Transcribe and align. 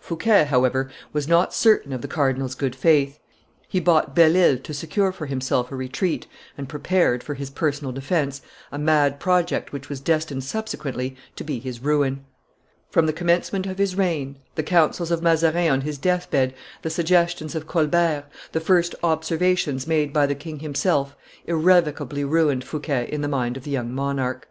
Fouquet, 0.00 0.44
however, 0.44 0.88
was 1.12 1.28
not 1.28 1.52
certain 1.52 1.92
of 1.92 2.00
the 2.00 2.08
cardinal's 2.08 2.54
good 2.54 2.74
faith; 2.74 3.18
he 3.68 3.78
bought 3.80 4.14
Belle 4.14 4.34
Ile 4.34 4.56
to 4.56 4.72
secure 4.72 5.12
for 5.12 5.26
himself 5.26 5.70
a 5.70 5.76
retreat, 5.76 6.26
and 6.56 6.70
prepared, 6.70 7.22
for 7.22 7.34
his 7.34 7.50
personal 7.50 7.92
defence, 7.92 8.40
a 8.72 8.78
mad 8.78 9.20
project 9.20 9.72
which 9.74 9.90
was 9.90 10.00
destined 10.00 10.42
subsequently 10.42 11.16
to 11.36 11.44
be 11.44 11.58
his 11.58 11.80
ruin. 11.82 12.24
From 12.88 13.04
the 13.04 13.12
commencement 13.12 13.66
of 13.66 13.76
his 13.76 13.94
reign, 13.94 14.36
the 14.54 14.62
counsels 14.62 15.10
of 15.10 15.20
Mazarin 15.22 15.70
on 15.70 15.80
his 15.82 15.98
death 15.98 16.30
bed, 16.30 16.54
the 16.80 16.88
suggestions 16.88 17.54
of 17.54 17.66
Colbert, 17.66 18.24
the 18.52 18.60
first 18.60 18.94
observations 19.02 19.86
made 19.86 20.14
by 20.14 20.24
the 20.24 20.34
king 20.34 20.60
himself, 20.60 21.14
irrevocably 21.46 22.24
ruined 22.24 22.64
Fouquet 22.64 23.06
in 23.12 23.20
the 23.20 23.28
mind 23.28 23.58
of 23.58 23.64
the 23.64 23.70
young 23.72 23.94
monarch. 23.94 24.48